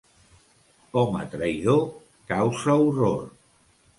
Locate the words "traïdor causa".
1.33-2.79